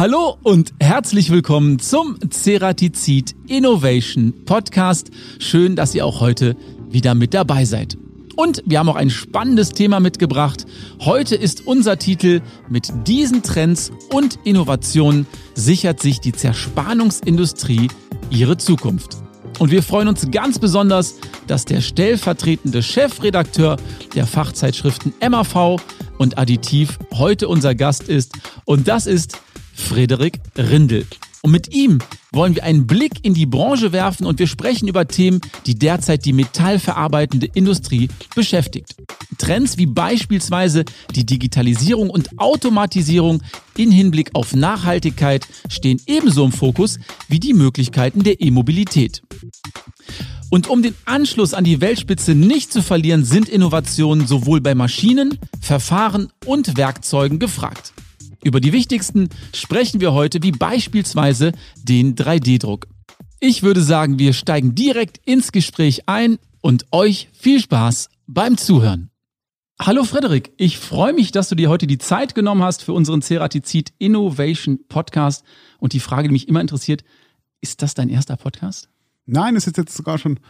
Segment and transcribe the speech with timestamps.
[0.00, 5.10] Hallo und herzlich willkommen zum Ceratizid Innovation Podcast.
[5.38, 6.56] Schön, dass ihr auch heute
[6.88, 7.98] wieder mit dabei seid.
[8.34, 10.64] Und wir haben auch ein spannendes Thema mitgebracht.
[11.00, 12.40] Heute ist unser Titel
[12.70, 17.88] Mit diesen Trends und Innovationen sichert sich die Zerspannungsindustrie
[18.30, 19.18] ihre Zukunft.
[19.58, 23.76] Und wir freuen uns ganz besonders, dass der stellvertretende Chefredakteur
[24.14, 25.76] der Fachzeitschriften MAV
[26.16, 28.32] und Additiv heute unser Gast ist.
[28.64, 29.36] Und das ist
[29.80, 31.06] Frederik Rindel.
[31.42, 31.98] Und mit ihm
[32.32, 36.24] wollen wir einen Blick in die Branche werfen und wir sprechen über Themen, die derzeit
[36.24, 38.94] die metallverarbeitende Industrie beschäftigt.
[39.38, 43.42] Trends wie beispielsweise die Digitalisierung und Automatisierung
[43.76, 49.22] in Hinblick auf Nachhaltigkeit stehen ebenso im Fokus wie die Möglichkeiten der E-Mobilität.
[50.50, 55.38] Und um den Anschluss an die Weltspitze nicht zu verlieren, sind Innovationen sowohl bei Maschinen,
[55.60, 57.92] Verfahren und Werkzeugen gefragt.
[58.42, 62.86] Über die wichtigsten sprechen wir heute, wie beispielsweise den 3D-Druck.
[63.38, 69.10] Ich würde sagen, wir steigen direkt ins Gespräch ein und euch viel Spaß beim Zuhören.
[69.78, 73.22] Hallo Frederik, ich freue mich, dass du dir heute die Zeit genommen hast für unseren
[73.22, 75.44] Ceratizid Innovation Podcast.
[75.78, 77.04] Und die Frage, die mich immer interessiert,
[77.60, 78.88] ist das dein erster Podcast?
[79.26, 80.40] Nein, es ist jetzt sogar schon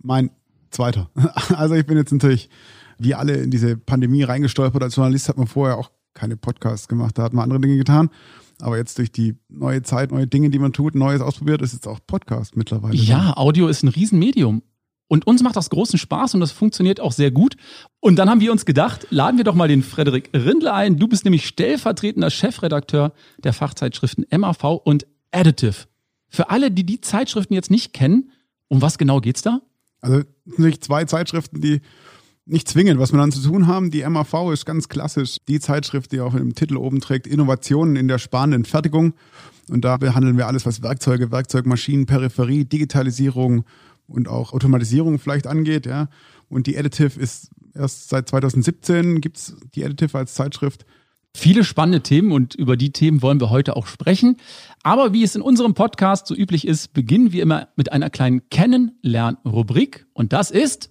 [0.00, 0.30] mein
[0.70, 1.10] zweiter.
[1.56, 2.48] Also ich bin jetzt natürlich
[2.98, 4.82] wie alle in diese Pandemie reingestolpert.
[4.82, 8.10] Als Journalist hat man vorher auch keine Podcasts gemacht, da hat man andere Dinge getan.
[8.60, 11.88] Aber jetzt durch die neue Zeit, neue Dinge, die man tut, Neues ausprobiert, ist jetzt
[11.88, 12.94] auch Podcast mittlerweile.
[12.94, 14.62] Ja, Audio ist ein Riesenmedium.
[15.08, 17.56] Und uns macht das großen Spaß und das funktioniert auch sehr gut.
[18.00, 20.96] Und dann haben wir uns gedacht, laden wir doch mal den Frederik Rindler ein.
[20.96, 23.12] Du bist nämlich stellvertretender Chefredakteur
[23.44, 25.86] der Fachzeitschriften MAV und Additive.
[26.28, 28.30] Für alle, die die Zeitschriften jetzt nicht kennen,
[28.68, 29.60] um was genau geht's da?
[30.00, 31.82] Also natürlich zwei Zeitschriften, die
[32.44, 33.90] nicht zwingend, was wir dann zu tun haben.
[33.90, 38.08] Die MAV ist ganz klassisch die Zeitschrift, die auch im Titel oben trägt, Innovationen in
[38.08, 39.14] der sparenden Fertigung.
[39.68, 43.64] Und da behandeln wir alles, was Werkzeuge, Werkzeugmaschinen, Peripherie, Digitalisierung
[44.06, 45.86] und auch Automatisierung vielleicht angeht.
[45.86, 46.08] Ja.
[46.48, 50.84] Und die Additive ist erst seit 2017 gibt's die Additive als Zeitschrift.
[51.34, 54.36] Viele spannende Themen und über die Themen wollen wir heute auch sprechen.
[54.82, 58.50] Aber wie es in unserem Podcast so üblich ist, beginnen wir immer mit einer kleinen
[58.50, 60.06] Kennenlernrubrik.
[60.12, 60.90] Und das ist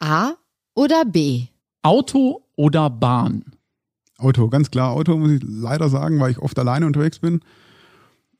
[0.00, 0.34] A
[0.74, 1.46] oder B?
[1.82, 3.44] Auto oder Bahn?
[4.18, 7.40] Auto, ganz klar Auto, muss ich leider sagen, weil ich oft alleine unterwegs bin.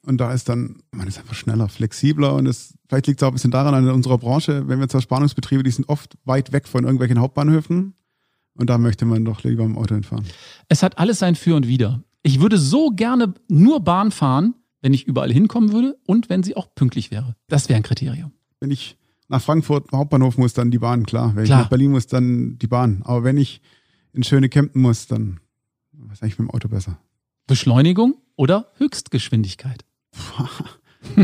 [0.05, 3.31] Und da ist dann, man ist einfach schneller, flexibler und es, vielleicht liegt es auch
[3.31, 6.67] ein bisschen daran an unserer Branche, wenn wir zur Spannungsbetriebe, die sind oft weit weg
[6.67, 7.95] von irgendwelchen Hauptbahnhöfen.
[8.55, 10.25] Und da möchte man doch lieber im Auto hinfahren.
[10.69, 12.03] Es hat alles sein Für und Wider.
[12.23, 16.57] Ich würde so gerne nur Bahn fahren, wenn ich überall hinkommen würde und wenn sie
[16.57, 17.37] auch pünktlich wäre.
[17.47, 18.33] Das wäre ein Kriterium.
[18.61, 18.98] Wenn ich
[19.29, 21.37] nach Frankfurt Hauptbahnhof muss, dann die Bahn, klar.
[21.37, 21.59] Wenn Klar.
[21.59, 23.03] ich nach Berlin muss, dann die Bahn.
[23.05, 23.61] Aber wenn ich
[24.13, 25.41] in schöne Kempten muss, dann
[25.93, 26.99] was eigentlich mit dem Auto besser.
[27.47, 29.85] Beschleunigung oder Höchstgeschwindigkeit?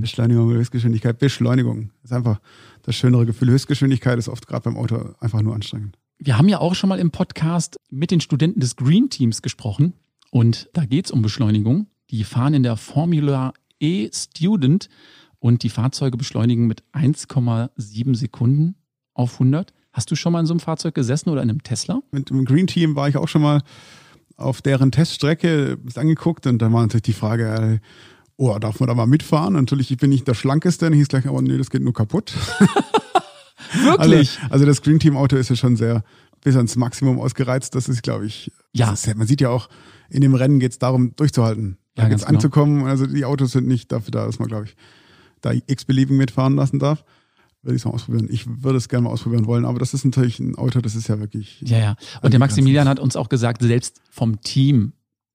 [0.00, 1.18] Beschleunigung oder Höchstgeschwindigkeit.
[1.18, 2.40] Beschleunigung ist einfach
[2.82, 3.50] das schönere Gefühl.
[3.50, 5.98] Höchstgeschwindigkeit ist oft gerade beim Auto einfach nur anstrengend.
[6.18, 9.94] Wir haben ja auch schon mal im Podcast mit den Studenten des Green Teams gesprochen
[10.30, 11.86] und da geht es um Beschleunigung.
[12.10, 14.88] Die fahren in der Formula E Student
[15.42, 18.76] und die Fahrzeuge beschleunigen mit 1,7 Sekunden
[19.12, 19.74] auf 100.
[19.92, 22.00] Hast du schon mal in so einem Fahrzeug gesessen oder in einem Tesla?
[22.12, 23.60] Mit dem Green Team war ich auch schon mal
[24.36, 27.86] auf deren Teststrecke angeguckt und dann war natürlich die Frage, äh,
[28.36, 29.54] oh, darf man da mal mitfahren?
[29.54, 32.32] Natürlich, ich bin nicht der Schlankeste, dann hieß gleich, aber nee, das geht nur kaputt.
[33.82, 34.38] Wirklich?
[34.42, 36.04] Also, also das Green Team Auto ist ja schon sehr
[36.40, 37.74] bis ans Maximum ausgereizt.
[37.74, 38.92] Das ist, glaube ich, Ja.
[38.92, 39.68] ist, man sieht ja auch,
[40.08, 41.78] in dem Rennen geht es darum, durchzuhalten.
[41.96, 42.36] Ja, Da ganz geht's genau.
[42.38, 42.84] anzukommen.
[42.84, 44.76] Also die Autos sind nicht dafür da, dass man, glaube ich,
[45.42, 47.04] da x-beliebig mitfahren lassen darf.
[47.62, 48.28] Würde ich es mal ausprobieren.
[48.30, 51.06] Ich würde es gerne mal ausprobieren wollen, aber das ist natürlich ein Auto, das ist
[51.08, 51.60] ja wirklich.
[51.60, 51.96] Ja, ja.
[52.20, 54.94] Und der Maximilian hat uns auch gesagt, selbst vom Team,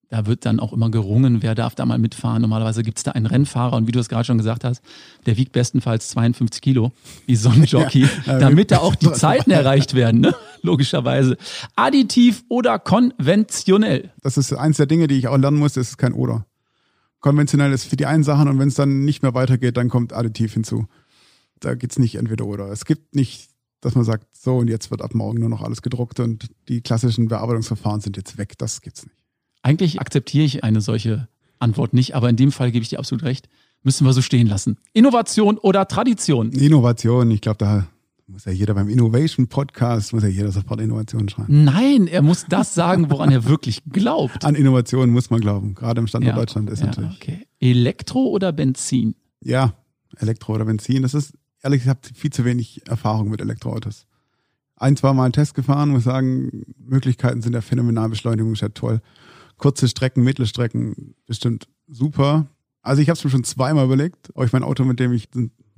[0.09, 2.41] da wird dann auch immer gerungen, wer darf da mal mitfahren.
[2.41, 4.81] Normalerweise gibt es da einen Rennfahrer und wie du es gerade schon gesagt hast,
[5.25, 6.91] der wiegt bestenfalls 52 Kilo,
[7.27, 10.35] wie so ein Jockey, Ja, damit da auch die Zeiten erreicht werden, ne?
[10.61, 11.37] logischerweise.
[11.77, 14.11] Additiv oder konventionell?
[14.21, 16.45] Das ist eins der Dinge, die ich auch lernen muss, das ist kein Oder.
[17.19, 20.13] Konventionell ist für die einen Sachen und wenn es dann nicht mehr weitergeht, dann kommt
[20.13, 20.85] Additiv hinzu.
[21.59, 22.71] Da geht's nicht entweder oder.
[22.71, 23.49] Es gibt nicht,
[23.81, 26.81] dass man sagt, so und jetzt wird ab morgen nur noch alles gedruckt und die
[26.81, 28.57] klassischen Bearbeitungsverfahren sind jetzt weg.
[28.57, 29.17] Das gibt's nicht.
[29.63, 31.27] Eigentlich akzeptiere ich eine solche
[31.59, 33.49] Antwort nicht, aber in dem Fall gebe ich dir absolut recht.
[33.83, 34.77] Müssen wir so stehen lassen.
[34.93, 36.51] Innovation oder Tradition?
[36.51, 37.87] Innovation, ich glaube, da
[38.27, 41.63] muss ja jeder beim Innovation Podcast, muss ja jeder sofort Innovation schreiben.
[41.63, 44.43] Nein, er muss das sagen, woran er wirklich glaubt.
[44.43, 45.75] An Innovation muss man glauben.
[45.75, 47.15] Gerade im Standort Ja, Deutschland ist ja, natürlich.
[47.21, 47.47] okay.
[47.59, 49.15] Elektro oder Benzin?
[49.41, 49.73] Ja,
[50.17, 54.05] Elektro oder Benzin, das ist, ehrlich gesagt, viel zu wenig Erfahrung mit Elektroautos.
[54.75, 58.69] ein, zwei Mal einen Test gefahren, muss sagen, Möglichkeiten sind ja phänomenal, Beschleunigung ist ja
[58.69, 59.01] toll.
[59.57, 62.47] Kurze Strecken, Mittelstrecken, bestimmt super.
[62.81, 65.29] Also ich habe es mir schon zweimal überlegt, ob ich mein Auto, mit dem ich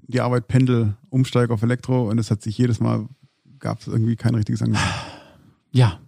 [0.09, 3.07] die Arbeit pendel, umsteige auf Elektro und es hat sich jedes Mal,
[3.59, 4.83] gab es irgendwie kein richtiges Angebot.
[5.71, 6.00] Ja,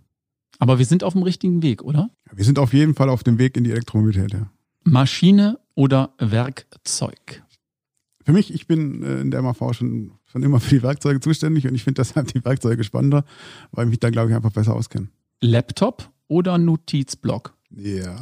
[0.57, 2.09] aber wir sind auf dem richtigen Weg, oder?
[2.33, 4.51] Wir sind auf jeden Fall auf dem Weg in die Elektromobilität, ja.
[4.83, 7.44] Maschine oder Werkzeug?
[8.24, 11.68] Für mich, ich bin äh, in der MAV schon, schon immer für die Werkzeuge zuständig
[11.68, 13.24] und ich finde deshalb die Werkzeuge spannender,
[13.71, 15.09] weil ich mich da, glaube ich, einfach besser auskenne.
[15.42, 17.56] Laptop oder Notizblock?
[17.76, 18.20] Ja.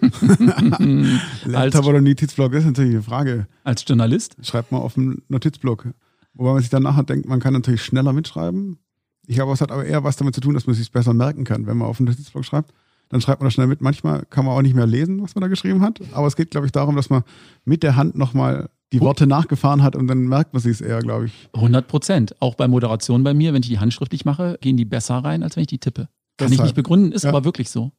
[1.44, 3.46] Laptop oder Notizblock ist natürlich eine Frage.
[3.64, 4.36] Als Journalist?
[4.42, 5.88] Schreibt mal auf dem Notizblock.
[6.34, 8.78] Wobei man sich dann nachher denkt, man kann natürlich schneller mitschreiben.
[9.26, 11.14] Ich glaube, es hat aber eher was damit zu tun, dass man es sich besser
[11.14, 12.72] merken kann, wenn man auf dem Notizblock schreibt
[13.08, 13.80] dann schreibt man das schnell mit.
[13.80, 16.00] Manchmal kann man auch nicht mehr lesen, was man da geschrieben hat.
[16.12, 17.22] Aber es geht, glaube ich, darum, dass man
[17.64, 21.00] mit der Hand nochmal die Worte nachgefahren hat und dann merkt man sich es eher,
[21.00, 21.48] glaube ich.
[21.54, 22.40] 100 Prozent.
[22.40, 25.56] Auch bei Moderation bei mir, wenn ich die handschriftlich mache, gehen die besser rein, als
[25.56, 26.08] wenn ich die tippe.
[26.36, 26.52] Kann Deshalb.
[26.52, 27.30] ich nicht begründen, ist ja.
[27.30, 27.92] aber wirklich so.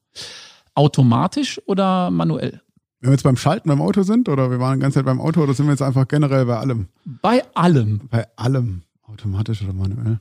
[0.77, 2.61] Automatisch oder manuell?
[2.99, 5.19] Wenn wir jetzt beim Schalten beim Auto sind oder wir waren die ganze Zeit beim
[5.19, 6.87] Auto oder sind wir jetzt einfach generell bei allem?
[7.21, 8.01] Bei allem.
[8.09, 8.83] Bei allem.
[9.03, 10.19] Automatisch oder manuell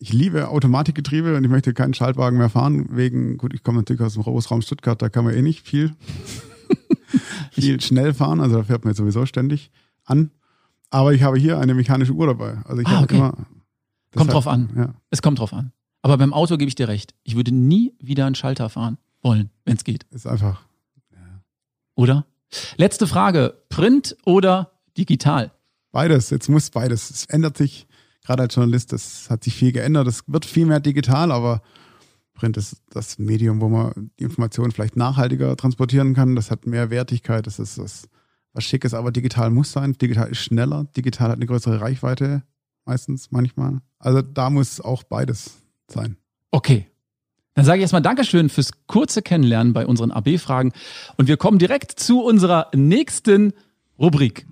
[0.00, 4.00] ich liebe Automatikgetriebe und ich möchte keinen Schaltwagen mehr fahren, wegen, gut, ich komme natürlich
[4.00, 5.94] aus dem Großraum Stuttgart, da kann man eh nicht viel,
[7.52, 9.70] viel schnell fahren, also da fährt man jetzt sowieso ständig
[10.06, 10.30] an.
[10.88, 12.58] Aber ich habe hier eine mechanische Uhr dabei.
[12.64, 13.16] Also ich ah, habe okay.
[13.16, 13.34] immer.
[14.16, 14.70] Kommt drauf an.
[14.74, 14.94] Ja.
[15.10, 15.70] Es kommt drauf an.
[16.02, 17.14] Aber beim Auto gebe ich dir recht.
[17.22, 20.04] Ich würde nie wieder einen Schalter fahren wollen, wenn es geht.
[20.10, 20.62] Ist einfach.
[21.12, 21.42] Ja.
[21.94, 22.26] Oder?
[22.76, 23.54] Letzte Frage.
[23.68, 25.52] Print oder digital?
[25.92, 26.30] Beides.
[26.30, 27.10] Jetzt muss beides.
[27.10, 27.86] Es ändert sich
[28.22, 30.06] gerade als Journalist, das hat sich viel geändert.
[30.06, 31.62] Es wird viel mehr digital, aber
[32.34, 36.36] Print ist das Medium, wo man die Informationen vielleicht nachhaltiger transportieren kann.
[36.36, 38.08] Das hat mehr Wertigkeit, das ist was,
[38.52, 39.94] was Schickes, aber digital muss sein.
[39.94, 42.42] Digital ist schneller, digital hat eine größere Reichweite,
[42.84, 43.80] meistens, manchmal.
[43.98, 46.16] Also da muss auch beides sein.
[46.50, 46.86] Okay.
[47.54, 50.72] Dann sage ich erstmal Dankeschön fürs kurze Kennenlernen bei unseren AB-Fragen
[51.16, 53.52] und wir kommen direkt zu unserer nächsten
[53.98, 54.46] Rubrik.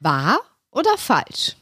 [0.00, 0.38] Wahr
[0.70, 1.56] oder falsch?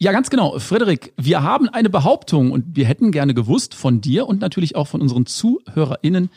[0.00, 0.58] Ja, ganz genau.
[0.58, 4.86] Frederik, wir haben eine Behauptung und wir hätten gerne gewusst von dir und natürlich auch
[4.86, 6.30] von unseren ZuhörerInnen,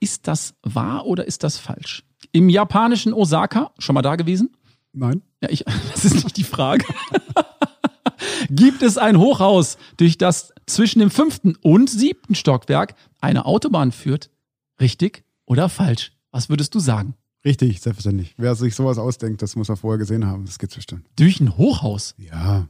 [0.00, 2.02] ist das wahr oder ist das falsch?
[2.32, 4.56] Im japanischen Osaka, schon mal da gewesen?
[4.92, 5.22] Nein.
[5.42, 6.86] Ja, ich, das ist nicht die Frage.
[8.50, 14.30] Gibt es ein Hochhaus, durch das zwischen dem fünften und siebten Stockwerk eine Autobahn führt?
[14.80, 16.12] Richtig oder falsch?
[16.30, 17.14] Was würdest du sagen?
[17.44, 18.34] Richtig, selbstverständlich.
[18.38, 20.46] Wer sich sowas ausdenkt, das muss er vorher gesehen haben.
[20.46, 21.06] Das gibt's bestimmt.
[21.16, 22.14] Durch ein Hochhaus?
[22.16, 22.68] Ja.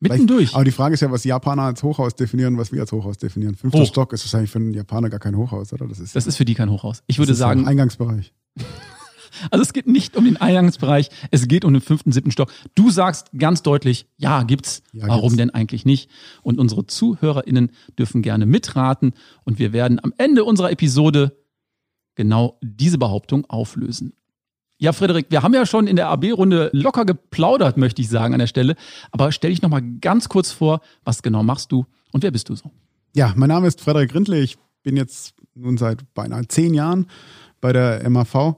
[0.00, 0.54] Mitten durch.
[0.54, 3.54] Aber die Frage ist ja, was Japaner als Hochhaus definieren, was wir als Hochhaus definieren.
[3.54, 3.86] Fünfter Hoch.
[3.86, 5.86] Stock ist wahrscheinlich für einen Japaner gar kein Hochhaus, oder?
[5.86, 7.02] Das ist, das ist für die kein Hochhaus.
[7.06, 7.66] Ich würde sagen.
[7.66, 8.32] Eingangsbereich.
[9.50, 12.52] Also es geht nicht um den Eingangsbereich, es geht um den fünften, siebten Stock.
[12.74, 14.82] Du sagst ganz deutlich, ja, gibt's.
[14.92, 15.36] Ja, Warum gibt's.
[15.36, 16.10] denn eigentlich nicht?
[16.42, 19.14] Und unsere ZuhörerInnen dürfen gerne mitraten
[19.44, 21.36] und wir werden am Ende unserer Episode
[22.14, 24.12] genau diese Behauptung auflösen.
[24.78, 28.40] Ja, Frederik, wir haben ja schon in der AB-Runde locker geplaudert, möchte ich sagen, an
[28.40, 28.76] der Stelle.
[29.10, 32.54] Aber stell dich nochmal ganz kurz vor, was genau machst du und wer bist du
[32.54, 32.70] so?
[33.14, 34.40] Ja, mein Name ist Frederik Rindle.
[34.40, 37.06] Ich bin jetzt nun seit beinahe zehn Jahren
[37.60, 38.56] bei der MAV,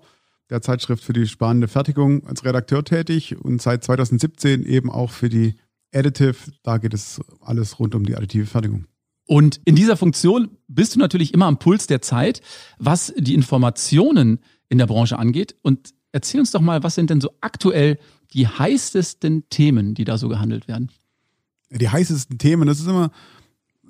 [0.53, 5.29] der Zeitschrift für die spannende Fertigung, als Redakteur tätig und seit 2017 eben auch für
[5.29, 5.57] die
[5.93, 6.37] Additive.
[6.63, 8.87] Da geht es alles rund um die additive Fertigung.
[9.27, 12.43] Und in dieser Funktion bist du natürlich immer am Puls der Zeit,
[12.79, 15.57] was die Informationen in der Branche angeht.
[15.63, 17.99] Und Erzähl uns doch mal, was sind denn so aktuell
[18.35, 20.91] die heißesten Themen, die da so gehandelt werden?
[21.71, 23.11] Die heißesten Themen, das ist immer,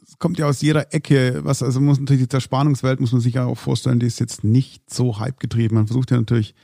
[0.07, 3.35] es kommt ja aus jeder Ecke, was, also muss natürlich die Zerspannungswelt, muss man sich
[3.35, 5.77] ja auch vorstellen, die ist jetzt nicht so hype-getrieben.
[5.77, 6.55] Man versucht ja natürlich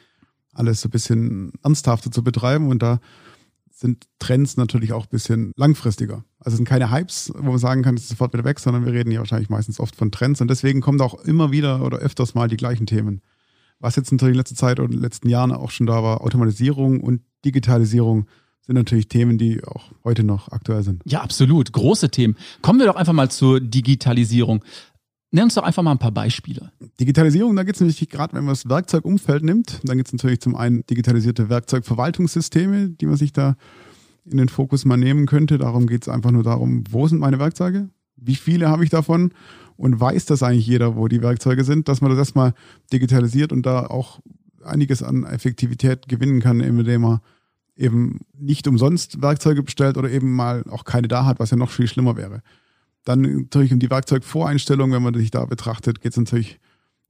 [0.52, 3.00] alles so ein bisschen ernsthafter zu betreiben und da
[3.71, 6.25] sind Trends natürlich auch ein bisschen langfristiger.
[6.40, 8.85] Also es sind keine Hypes, wo man sagen kann, es ist sofort wieder weg, sondern
[8.85, 11.85] wir reden ja wahrscheinlich meistens oft von Trends und deswegen kommen da auch immer wieder
[11.85, 13.23] oder öfters mal die gleichen Themen.
[13.78, 16.23] Was jetzt natürlich in letzter Zeit und in den letzten Jahren auch schon da war,
[16.23, 18.26] Automatisierung und Digitalisierung
[18.69, 21.03] sind natürlich Themen, die auch heute noch aktuell sind.
[21.07, 21.73] Ja, absolut.
[21.73, 22.37] Große Themen.
[22.63, 24.63] Kommen wir doch einfach mal zur Digitalisierung.
[25.31, 26.71] Nenn uns doch einfach mal ein paar Beispiele.
[27.01, 30.41] Digitalisierung, da geht es natürlich gerade, wenn man das Werkzeugumfeld nimmt, dann gibt es natürlich
[30.41, 33.57] zum einen digitalisierte Werkzeugverwaltungssysteme, die man sich da
[34.25, 35.59] in den Fokus mal nehmen könnte.
[35.59, 37.89] Darum geht es einfach nur darum, wo sind meine Werkzeuge?
[38.17, 39.33] Wie viele habe ich davon?
[39.79, 42.53] und weiß das eigentlich jeder, wo die Werkzeuge sind, dass man das erstmal
[42.93, 44.19] digitalisiert und da auch
[44.65, 47.21] einiges an Effektivität gewinnen kann, indem man
[47.78, 51.70] eben nicht umsonst Werkzeuge bestellt oder eben mal auch keine da hat, was ja noch
[51.70, 52.42] viel schlimmer wäre.
[53.04, 56.58] Dann natürlich um die Werkzeugvoreinstellung, wenn man sich da betrachtet, geht es natürlich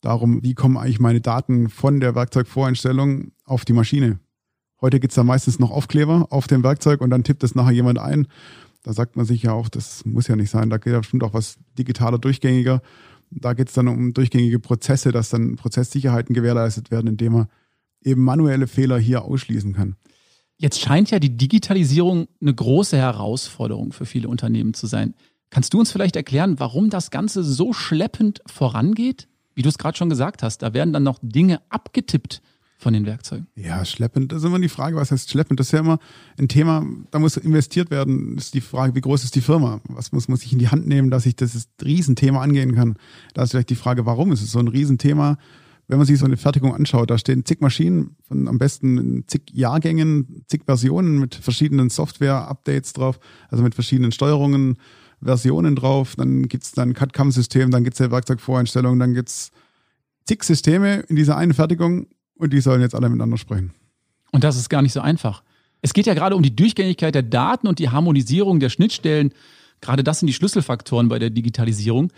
[0.00, 4.20] darum, wie kommen eigentlich meine Daten von der Werkzeugvoreinstellung auf die Maschine.
[4.80, 7.98] Heute gibt's da meistens noch Aufkleber auf dem Werkzeug und dann tippt es nachher jemand
[7.98, 8.28] ein.
[8.84, 10.70] Da sagt man sich ja auch, das muss ja nicht sein.
[10.70, 12.80] Da geht ja bestimmt auch was digitaler, durchgängiger.
[13.30, 17.46] Da geht's dann um durchgängige Prozesse, dass dann Prozesssicherheiten gewährleistet werden, indem man
[18.02, 19.96] eben manuelle Fehler hier ausschließen kann.
[20.58, 25.14] Jetzt scheint ja die Digitalisierung eine große Herausforderung für viele Unternehmen zu sein.
[25.50, 29.28] Kannst du uns vielleicht erklären, warum das Ganze so schleppend vorangeht?
[29.54, 32.42] Wie du es gerade schon gesagt hast, da werden dann noch Dinge abgetippt
[32.76, 33.46] von den Werkzeugen.
[33.56, 35.58] Ja, schleppend, das ist immer die Frage, was heißt schleppend?
[35.58, 35.98] Das ist ja immer
[36.38, 38.36] ein Thema, da muss investiert werden.
[38.36, 39.80] Das ist die Frage, wie groß ist die Firma?
[39.88, 42.96] Was muss, muss ich in die Hand nehmen, dass ich das Riesenthema angehen kann?
[43.34, 45.38] Da ist vielleicht die Frage, warum ist es so ein Riesenthema?
[45.88, 49.42] Wenn man sich so eine Fertigung anschaut, da stehen zig Maschinen, von am besten zig
[49.52, 53.18] Jahrgängen, zig Versionen mit verschiedenen Software-Updates drauf,
[53.48, 54.76] also mit verschiedenen Steuerungen,
[55.22, 56.14] Versionen drauf.
[56.16, 59.50] Dann gibt's dann CAD-CAM-System, dann gibt's ja Werkzeugvoreinstellungen, dann gibt's
[60.26, 63.72] zig Systeme in dieser einen Fertigung und die sollen jetzt alle miteinander sprechen.
[64.30, 65.42] Und das ist gar nicht so einfach.
[65.80, 69.32] Es geht ja gerade um die Durchgängigkeit der Daten und die Harmonisierung der Schnittstellen.
[69.80, 72.10] Gerade das sind die Schlüsselfaktoren bei der Digitalisierung.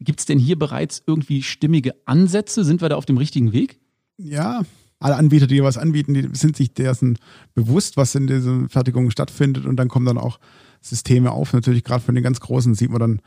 [0.00, 2.64] Gibt es denn hier bereits irgendwie stimmige Ansätze?
[2.64, 3.80] Sind wir da auf dem richtigen Weg?
[4.18, 4.62] Ja,
[4.98, 7.18] alle Anbieter, die was anbieten, die sind sich dessen
[7.54, 10.38] bewusst, was in diesen Fertigungen stattfindet und dann kommen dann auch
[10.80, 11.52] Systeme auf.
[11.52, 13.22] Natürlich gerade von den ganz Großen sieht man dann,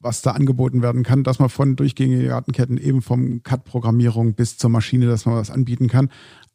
[0.00, 4.70] was da angeboten werden kann, dass man von durchgängigen Datenketten eben vom CAD-Programmierung bis zur
[4.70, 6.10] Maschine, dass man was anbieten kann.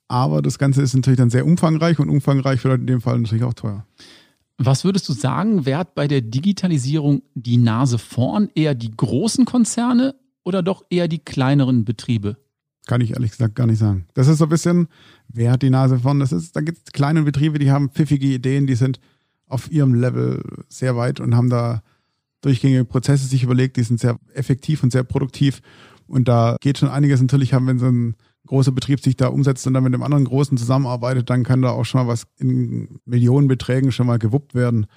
[0.07, 3.43] Aber das Ganze ist natürlich dann sehr umfangreich und umfangreich wird in dem Fall natürlich
[3.43, 3.85] auch teuer.
[4.57, 8.49] Was würdest du sagen, wer hat bei der Digitalisierung die Nase vorn?
[8.53, 12.37] Eher die großen Konzerne oder doch eher die kleineren Betriebe?
[12.85, 14.05] Kann ich ehrlich gesagt gar nicht sagen.
[14.13, 14.87] Das ist so ein bisschen,
[15.29, 16.19] wer hat die Nase vorn?
[16.19, 18.99] Das ist, da gibt es kleine Betriebe, die haben pfiffige Ideen, die sind
[19.47, 21.81] auf ihrem Level sehr weit und haben da
[22.41, 25.61] durchgängige Prozesse sich überlegt, die sind sehr effektiv und sehr produktiv.
[26.07, 28.15] Und da geht schon einiges natürlich haben, wenn so ein
[28.47, 31.71] großer Betrieb sich da umsetzt und dann mit dem anderen Großen zusammenarbeitet, dann kann da
[31.71, 34.87] auch schon mal was in Millionenbeträgen schon mal gewuppt werden,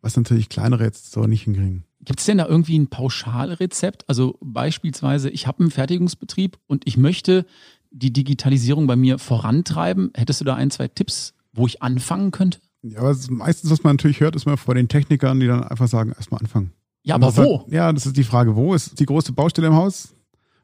[0.00, 1.84] was natürlich kleinere jetzt so nicht hinkriegen.
[2.02, 4.08] Gibt es denn da irgendwie ein Pauschalrezept?
[4.08, 7.44] Also beispielsweise, ich habe einen Fertigungsbetrieb und ich möchte
[7.90, 10.10] die Digitalisierung bei mir vorantreiben.
[10.14, 12.58] Hättest du da ein, zwei Tipps, wo ich anfangen könnte?
[12.82, 15.88] Ja, aber meistens, was man natürlich hört, ist mal vor den Technikern, die dann einfach
[15.88, 16.72] sagen, erstmal anfangen.
[17.02, 17.60] Ja, aber wo?
[17.60, 20.14] Hat, ja, das ist die Frage, wo ist die große Baustelle im Haus?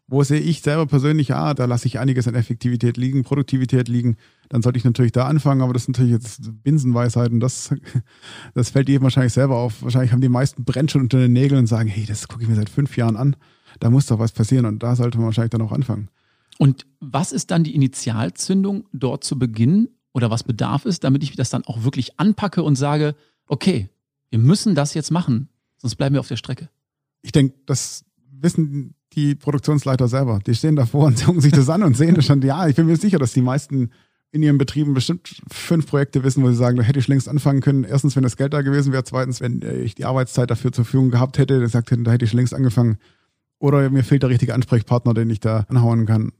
[0.09, 4.17] Wo sehe ich selber persönlich, ah, da lasse ich einiges an Effektivität liegen, Produktivität liegen,
[4.49, 7.75] dann sollte ich natürlich da anfangen, aber das sind natürlich jetzt Binsenweisheiten, das,
[8.55, 9.83] das fällt jedem wahrscheinlich selber auf.
[9.83, 12.49] Wahrscheinlich haben die meisten brennt schon unter den Nägeln und sagen, hey, das gucke ich
[12.49, 13.35] mir seit fünf Jahren an,
[13.81, 16.09] da muss doch was passieren und da sollte man wahrscheinlich dann auch anfangen.
[16.59, 21.35] Und was ist dann die Initialzündung, dort zu beginnen oder was bedarf es, damit ich
[21.37, 23.15] das dann auch wirklich anpacke und sage,
[23.49, 23.91] okay,
[24.31, 26.71] wir müssen das jetzt machen, sonst bleiben wir auf der Strecke?
[27.23, 30.41] Ich denke, das wissen die Produktionsleiter selber.
[30.47, 32.43] Die stehen davor und gucken sich das an und sehen das schon.
[32.43, 33.91] Ja, ich bin mir sicher, dass die meisten
[34.33, 37.61] in ihren Betrieben bestimmt fünf Projekte wissen, wo sie sagen, da hätte ich längst anfangen
[37.61, 37.85] können.
[37.85, 39.05] Erstens, wenn das Geld da gewesen wäre.
[39.05, 42.33] Zweitens, wenn ich die Arbeitszeit dafür zur Verfügung gehabt hätte, gesagt hätte, da hätte ich
[42.33, 42.99] längst angefangen.
[43.59, 46.33] Oder mir fehlt der richtige Ansprechpartner, den ich da anhauen kann.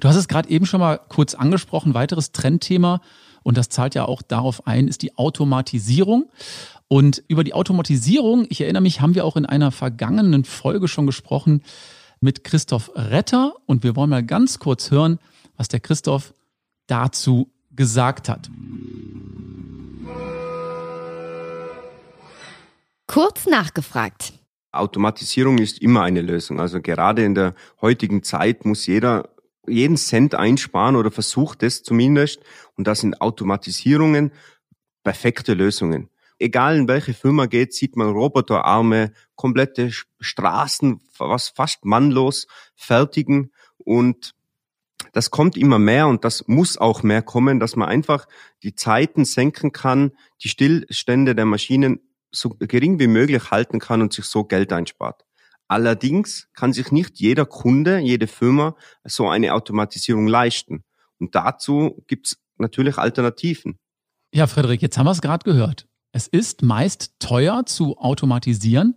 [0.00, 1.94] Du hast es gerade eben schon mal kurz angesprochen.
[1.94, 3.00] Weiteres Trendthema,
[3.42, 6.30] und das zahlt ja auch darauf ein, ist die Automatisierung.
[6.92, 11.06] Und über die Automatisierung, ich erinnere mich, haben wir auch in einer vergangenen Folge schon
[11.06, 11.62] gesprochen
[12.20, 13.54] mit Christoph Retter.
[13.66, 15.20] Und wir wollen mal ganz kurz hören,
[15.56, 16.34] was der Christoph
[16.88, 18.50] dazu gesagt hat.
[23.06, 24.32] Kurz nachgefragt.
[24.72, 26.58] Automatisierung ist immer eine Lösung.
[26.58, 29.28] Also gerade in der heutigen Zeit muss jeder
[29.68, 32.40] jeden Cent einsparen oder versucht es zumindest.
[32.76, 34.32] Und das sind Automatisierungen
[35.04, 36.10] perfekte Lösungen.
[36.40, 44.34] Egal in welche Firma geht, sieht man Roboterarme, komplette Straßen, was fast mannlos fertigen und
[45.12, 48.26] das kommt immer mehr und das muss auch mehr kommen, dass man einfach
[48.62, 54.12] die Zeiten senken kann, die Stillstände der Maschinen so gering wie möglich halten kann und
[54.12, 55.24] sich so Geld einspart.
[55.68, 60.84] Allerdings kann sich nicht jeder Kunde, jede Firma so eine Automatisierung leisten.
[61.18, 63.78] Und dazu gibt's natürlich Alternativen.
[64.32, 65.86] Ja, Frederik, jetzt haben wir es gerade gehört.
[66.12, 68.96] Es ist meist teuer zu automatisieren.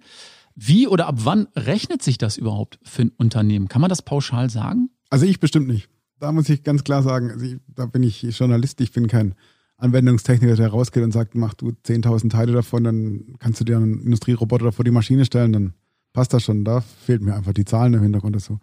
[0.55, 3.67] Wie oder ab wann rechnet sich das überhaupt für ein Unternehmen?
[3.67, 4.89] Kann man das pauschal sagen?
[5.10, 5.89] Also ich bestimmt nicht.
[6.20, 9.36] Da muss ich ganz klar sagen, also ich, da bin ich Journalist, ich bin kein
[9.77, 14.00] Anwendungstechniker, der rausgeht und sagt, mach du 10.000 Teile davon, dann kannst du dir einen
[14.00, 15.74] Industrieroboter vor die Maschine stellen, dann
[16.13, 16.63] passt das schon.
[16.63, 18.60] Da fehlt mir einfach die Zahlen im Hintergrund dazu.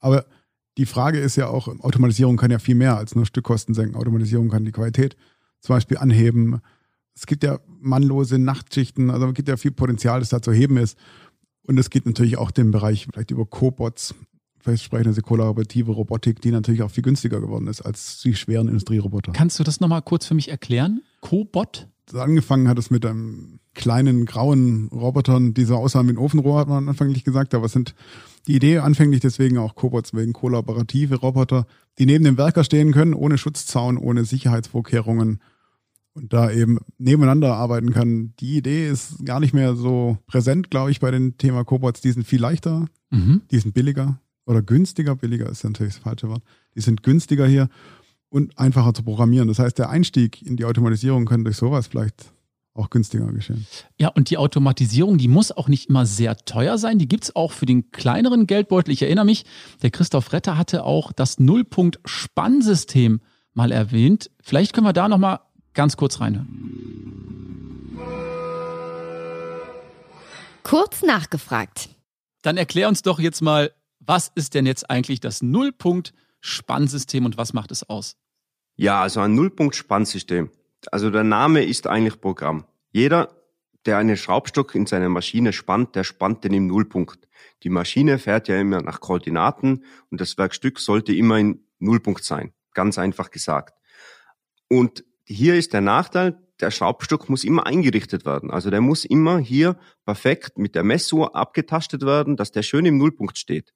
[0.00, 0.24] Aber
[0.78, 3.96] die Frage ist ja auch, Automatisierung kann ja viel mehr als nur Stückkosten senken.
[3.96, 5.16] Automatisierung kann die Qualität
[5.60, 6.60] zum Beispiel anheben.
[7.14, 10.76] Es gibt ja mannlose Nachtschichten, also es gibt ja viel Potenzial, das da zu heben
[10.76, 10.98] ist.
[11.62, 14.14] Und es geht natürlich auch den Bereich vielleicht über Cobots,
[14.64, 19.32] entsprechende kollaborative Robotik, die natürlich auch viel günstiger geworden ist als die schweren Industrieroboter.
[19.32, 21.02] Kannst du das nochmal kurz für mich erklären?
[21.20, 21.88] Cobot?
[22.12, 26.68] Angefangen hat es mit einem kleinen grauen Robotern, die so aussahen wie ein Ofenrohr, hat
[26.68, 27.54] man anfänglich gesagt.
[27.54, 27.94] Aber es sind
[28.46, 31.66] die Idee anfänglich deswegen auch Cobots, wegen kollaborative Roboter,
[31.98, 35.40] die neben dem Werker stehen können, ohne Schutzzaun, ohne Sicherheitsvorkehrungen
[36.14, 38.34] und da eben nebeneinander arbeiten kann.
[38.40, 42.00] Die Idee ist gar nicht mehr so präsent, glaube ich, bei dem Thema Cobots.
[42.00, 43.42] Die sind viel leichter, mhm.
[43.50, 45.16] die sind billiger oder günstiger.
[45.16, 46.42] Billiger ist natürlich das falsche Wort.
[46.74, 47.68] Die sind günstiger hier
[48.28, 49.48] und einfacher zu programmieren.
[49.48, 52.32] Das heißt, der Einstieg in die Automatisierung kann durch sowas vielleicht
[52.74, 53.66] auch günstiger geschehen.
[53.98, 56.98] Ja, und die Automatisierung, die muss auch nicht immer sehr teuer sein.
[56.98, 58.92] Die gibt es auch für den kleineren Geldbeutel.
[58.92, 59.44] Ich erinnere mich,
[59.82, 63.20] der Christoph Retter hatte auch das Nullpunkt-Spannsystem
[63.54, 64.30] mal erwähnt.
[64.40, 65.40] Vielleicht können wir da nochmal
[65.74, 66.70] ganz kurz reinhören.
[70.62, 71.90] Kurz nachgefragt.
[72.42, 77.52] Dann erklär uns doch jetzt mal, was ist denn jetzt eigentlich das Nullpunkt-Spannsystem und was
[77.52, 78.16] macht es aus?
[78.76, 80.50] Ja, also ein Nullpunkt-Spannsystem.
[80.90, 82.64] Also der Name ist eigentlich Programm.
[82.92, 83.28] Jeder,
[83.86, 87.28] der einen Schraubstock in seiner Maschine spannt, der spannt den im Nullpunkt.
[87.62, 92.52] Die Maschine fährt ja immer nach Koordinaten und das Werkstück sollte immer in Nullpunkt sein.
[92.74, 93.74] Ganz einfach gesagt.
[94.68, 98.50] Und hier ist der Nachteil, der Schraubstock muss immer eingerichtet werden.
[98.50, 102.98] Also der muss immer hier perfekt mit der Messuhr abgetastet werden, dass der schön im
[102.98, 103.72] Nullpunkt steht.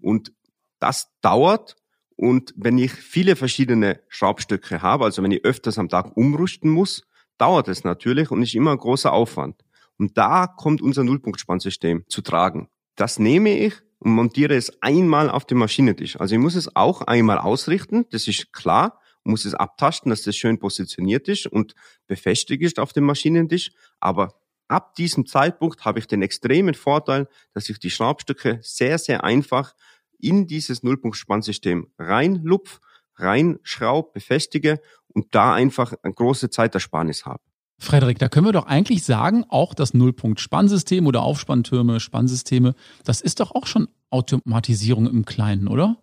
[0.00, 0.32] Und
[0.80, 1.76] das dauert.
[2.16, 7.04] Und wenn ich viele verschiedene Schraubstöcke habe, also wenn ich öfters am Tag umrüsten muss,
[7.38, 9.64] dauert es natürlich und ist immer ein großer Aufwand.
[9.98, 12.68] Und da kommt unser Nullpunktspannsystem zu tragen.
[12.96, 16.18] Das nehme ich und montiere es einmal auf dem Maschinentisch.
[16.18, 20.36] Also ich muss es auch einmal ausrichten, das ist klar muss es abtasten, dass das
[20.36, 21.74] schön positioniert ist und
[22.06, 23.70] befestigt ist auf dem Maschinentisch.
[24.00, 29.24] Aber ab diesem Zeitpunkt habe ich den extremen Vorteil, dass ich die Schraubstücke sehr, sehr
[29.24, 29.74] einfach
[30.18, 32.80] in dieses Nullpunktspannsystem reinlupf,
[33.16, 37.42] reinschraub, befestige und da einfach eine große Zeitersparnis habe.
[37.80, 43.38] Frederik, da können wir doch eigentlich sagen, auch das Nullpunkt-Spannsystem oder Aufspanntürme, Spannsysteme, das ist
[43.38, 45.96] doch auch schon Automatisierung im Kleinen, oder?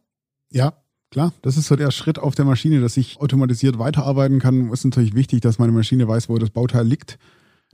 [0.51, 0.84] Ja,
[1.15, 4.69] Klar, das ist so der Schritt auf der Maschine, dass ich automatisiert weiterarbeiten kann.
[4.73, 7.17] Ist natürlich wichtig, dass meine Maschine weiß, wo das Bauteil liegt,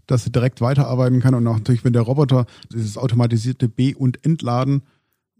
[0.05, 1.33] dass sie direkt weiterarbeiten kann.
[1.33, 4.83] Und auch natürlich, wenn der Roboter dieses automatisierte B- und Entladen,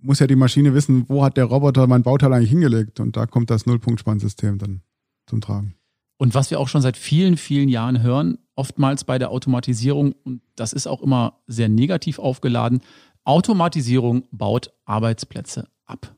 [0.01, 2.99] muss ja die Maschine wissen, wo hat der Roboter mein Bauteil eigentlich hingelegt.
[2.99, 4.81] Und da kommt das Nullpunktspannsystem dann
[5.27, 5.75] zum Tragen.
[6.17, 10.41] Und was wir auch schon seit vielen, vielen Jahren hören, oftmals bei der Automatisierung, und
[10.55, 12.81] das ist auch immer sehr negativ aufgeladen,
[13.25, 16.15] Automatisierung baut Arbeitsplätze ab.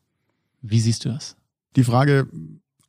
[0.61, 1.35] Wie siehst du das?
[1.75, 2.27] Die Frage,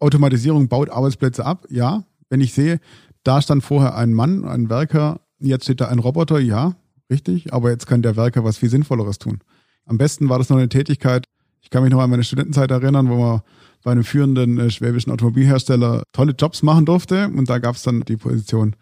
[0.00, 2.04] Automatisierung baut Arbeitsplätze ab, ja.
[2.28, 2.80] Wenn ich sehe,
[3.22, 6.74] da stand vorher ein Mann, ein Werker, jetzt steht da ein Roboter, ja,
[7.10, 9.40] richtig, aber jetzt kann der Werker was viel Sinnvolleres tun.
[9.86, 11.26] Am besten war das noch eine Tätigkeit,
[11.60, 13.40] ich kann mich noch an meine Studentenzeit erinnern, wo man
[13.82, 18.00] bei einem führenden äh, schwäbischen Automobilhersteller tolle Jobs machen durfte und da gab es dann
[18.02, 18.76] die Position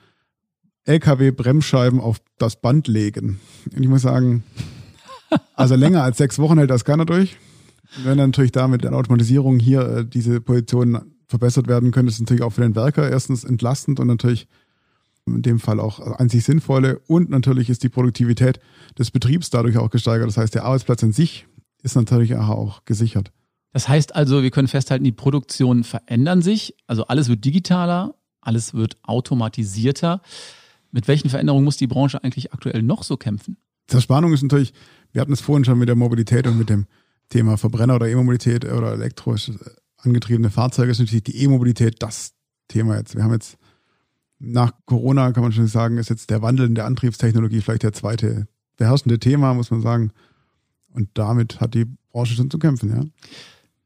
[0.85, 3.41] LKW-Bremsscheiben auf das Band legen.
[3.75, 4.43] Und ich muss sagen,
[5.55, 7.37] also länger als sechs Wochen hält das keiner durch.
[8.03, 12.43] Wenn natürlich da mit der Automatisierung hier äh, diese Positionen verbessert werden können, ist natürlich
[12.43, 14.49] auch für den Werker erstens entlastend und natürlich
[15.27, 18.59] in dem Fall auch an sich sinnvolle und natürlich ist die Produktivität
[18.99, 20.29] des Betriebs dadurch auch gesteigert.
[20.29, 21.47] Das heißt, der Arbeitsplatz an sich
[21.83, 23.31] ist natürlich auch gesichert.
[23.73, 26.75] Das heißt also, wir können festhalten, die Produktionen verändern sich.
[26.87, 30.21] Also alles wird digitaler, alles wird automatisierter.
[30.91, 33.57] Mit welchen Veränderungen muss die Branche eigentlich aktuell noch so kämpfen?
[33.87, 34.75] Zerspannung ist natürlich,
[35.13, 36.87] wir hatten es vorhin schon mit der Mobilität und mit dem
[37.33, 39.51] Thema Verbrenner oder E-Mobilität oder elektrisch
[39.97, 42.35] angetriebene Fahrzeuge ist natürlich die E-Mobilität das
[42.68, 43.16] Thema jetzt.
[43.16, 43.57] Wir haben jetzt
[44.38, 47.95] nach Corona, kann man schon sagen, ist jetzt der Wandel in der Antriebstechnologie vielleicht der
[47.95, 50.12] zweite beherrschende Thema, muss man sagen.
[50.92, 53.03] Und damit hat die Branche schon zu kämpfen, ja.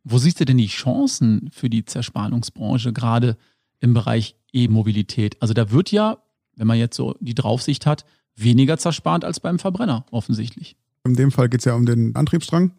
[0.02, 3.37] Wo siehst du denn die Chancen für die Zerspannungsbranche gerade
[3.78, 5.40] im Bereich E-Mobilität?
[5.40, 6.18] Also da wird ja,
[6.56, 8.04] wenn man jetzt so die Draufsicht hat,
[8.35, 10.76] weniger zerspart als beim Verbrenner offensichtlich.
[11.04, 12.72] In dem Fall geht es ja um den Antriebsstrang.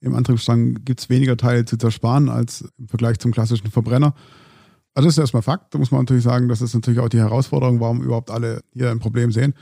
[0.00, 4.14] Im Antriebsstrang gibt es weniger Teile zu zersparen als im Vergleich zum klassischen Verbrenner.
[4.94, 5.74] Also das ist erstmal Fakt.
[5.74, 8.90] Da muss man natürlich sagen, das ist natürlich auch die Herausforderung, warum überhaupt alle hier
[8.90, 9.54] ein Problem sehen.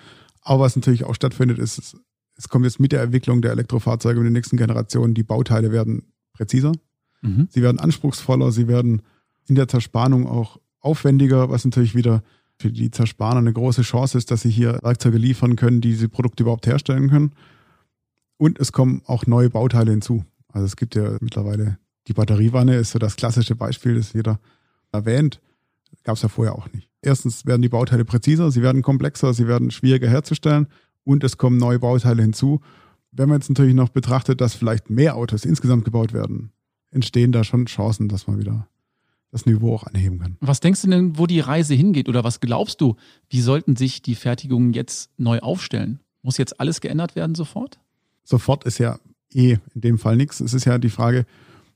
[0.42, 1.96] Aber was natürlich auch stattfindet, ist,
[2.36, 6.12] es kommt jetzt mit der Entwicklung der Elektrofahrzeuge in den nächsten Generationen, die Bauteile werden
[6.32, 6.72] präziser,
[7.22, 7.48] mhm.
[7.50, 9.02] sie werden anspruchsvoller, sie werden
[9.48, 12.22] in der Zerspannung auch aufwendiger, was natürlich wieder
[12.58, 16.08] für die Zerspaner eine große Chance ist, dass sie hier Werkzeuge liefern können, die diese
[16.08, 17.32] Produkte überhaupt herstellen können.
[18.38, 20.24] Und es kommen auch neue Bauteile hinzu.
[20.48, 24.38] Also es gibt ja mittlerweile die Batteriewanne, ist so das klassische Beispiel, das jeder
[24.92, 25.40] erwähnt.
[26.04, 26.88] Gab es ja vorher auch nicht.
[27.02, 30.68] Erstens werden die Bauteile präziser, sie werden komplexer, sie werden schwieriger herzustellen
[31.04, 32.60] und es kommen neue Bauteile hinzu.
[33.12, 36.52] wenn man jetzt natürlich noch betrachtet, dass vielleicht mehr Autos insgesamt gebaut werden,
[36.90, 38.68] entstehen da schon Chancen, dass man wieder
[39.30, 40.36] das Niveau auch anheben kann.
[40.40, 42.96] Was denkst du denn, wo die Reise hingeht oder was glaubst du,
[43.30, 46.00] wie sollten sich die Fertigungen jetzt neu aufstellen?
[46.22, 47.78] Muss jetzt alles geändert werden sofort?
[48.26, 48.98] Sofort ist ja
[49.32, 50.40] eh in dem Fall nichts.
[50.40, 51.26] Es ist ja die Frage,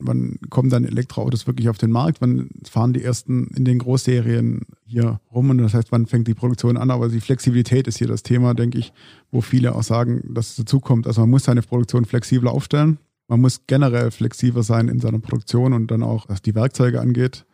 [0.00, 2.20] wann kommen dann Elektroautos wirklich auf den Markt?
[2.20, 5.50] Wann fahren die ersten in den Großserien hier rum?
[5.50, 6.90] Und das heißt, wann fängt die Produktion an?
[6.90, 8.92] Aber die Flexibilität ist hier das Thema, denke ich,
[9.30, 11.06] wo viele auch sagen, dass es dazu kommt.
[11.06, 12.98] Also man muss seine Produktion flexibler aufstellen.
[13.28, 17.46] Man muss generell flexibler sein in seiner Produktion und dann auch, was die Werkzeuge angeht,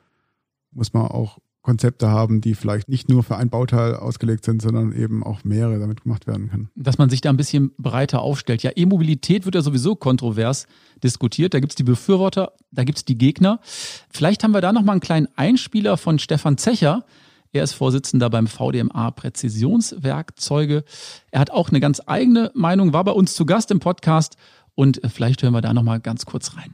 [0.71, 4.93] muss man auch Konzepte haben, die vielleicht nicht nur für ein Bauteil ausgelegt sind, sondern
[4.93, 6.71] eben auch mehrere damit gemacht werden können.
[6.77, 8.63] Dass man sich da ein bisschen breiter aufstellt.
[8.63, 10.69] Ja, E-Mobilität wird ja sowieso kontrovers
[11.03, 11.55] diskutiert.
[11.55, 13.59] Da gibt es die Befürworter, da gibt es die Gegner.
[14.11, 17.05] Vielleicht haben wir da nochmal einen kleinen Einspieler von Stefan Zecher.
[17.53, 20.85] Er ist Vorsitzender beim VDMA Präzisionswerkzeuge.
[21.33, 24.37] Er hat auch eine ganz eigene Meinung, war bei uns zu Gast im Podcast
[24.77, 26.71] und vielleicht hören wir da nochmal ganz kurz rein.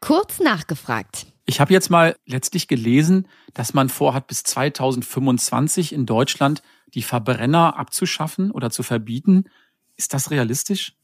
[0.00, 1.26] Kurz nachgefragt.
[1.46, 6.62] Ich habe jetzt mal letztlich gelesen, dass man vorhat, bis 2025 in Deutschland
[6.94, 9.44] die Verbrenner abzuschaffen oder zu verbieten.
[9.96, 10.94] Ist das realistisch?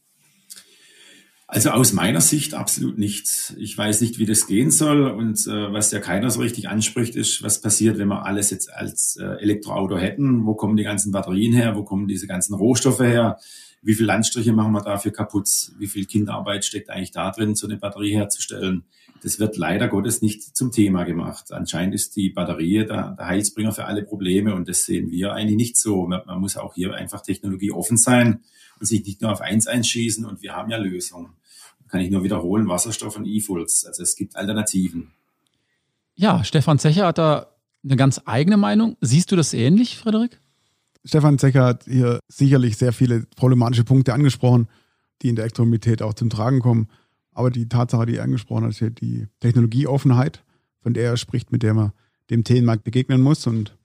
[1.46, 3.54] Also aus meiner Sicht absolut nicht.
[3.58, 7.16] Ich weiß nicht, wie das gehen soll und äh, was ja keiner so richtig anspricht,
[7.16, 10.46] ist, was passiert, wenn wir alles jetzt als äh, Elektroauto hätten.
[10.46, 11.76] Wo kommen die ganzen Batterien her?
[11.76, 13.38] Wo kommen diese ganzen Rohstoffe her?
[13.84, 15.48] Wie viele Landstriche machen wir dafür kaputt?
[15.78, 18.84] Wie viel Kinderarbeit steckt eigentlich da drin, so eine Batterie herzustellen?
[19.22, 21.52] Das wird leider Gottes nicht zum Thema gemacht.
[21.52, 25.56] Anscheinend ist die Batterie der, der Heilsbringer für alle Probleme und das sehen wir eigentlich
[25.56, 26.06] nicht so.
[26.06, 28.40] Man, man muss auch hier einfach technologieoffen sein
[28.80, 31.34] und sich nicht nur auf eins einschießen und wir haben ja Lösungen.
[31.88, 33.84] Kann ich nur wiederholen, Wasserstoff und E-Fuels.
[33.84, 35.12] Also es gibt Alternativen.
[36.14, 38.96] Ja, Stefan Zecher hat da eine ganz eigene Meinung.
[39.02, 40.40] Siehst du das ähnlich, Frederik?
[41.04, 44.68] Stefan Zecher hat hier sicherlich sehr viele problematische Punkte angesprochen,
[45.22, 46.88] die in der Elektromobilität auch zum Tragen kommen.
[47.32, 50.44] Aber die Tatsache, die er angesprochen hat, ist ja die Technologieoffenheit,
[50.80, 51.92] von der er spricht, mit der man
[52.30, 53.46] dem Themenmarkt begegnen muss.
[53.46, 53.76] Und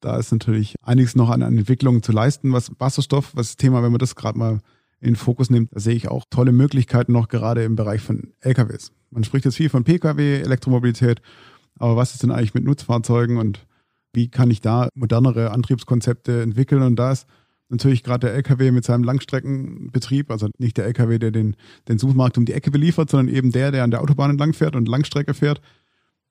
[0.00, 3.98] da ist natürlich einiges noch an, Entwicklungen zu leisten, was Wasserstoff, was Thema, wenn man
[3.98, 4.60] das gerade mal
[5.00, 8.34] in den Fokus nimmt, da sehe ich auch tolle Möglichkeiten noch gerade im Bereich von
[8.40, 8.92] LKWs.
[9.10, 11.22] Man spricht jetzt viel von Pkw, Elektromobilität,
[11.78, 13.66] aber was ist denn eigentlich mit Nutzfahrzeugen und
[14.12, 16.82] wie kann ich da modernere Antriebskonzepte entwickeln?
[16.82, 17.26] Und da ist
[17.68, 21.56] natürlich gerade der LKW mit seinem Langstreckenbetrieb, also nicht der LKW, der den,
[21.88, 24.76] den Supermarkt um die Ecke beliefert, sondern eben der, der an der Autobahn entlang fährt
[24.76, 25.60] und Langstrecke fährt.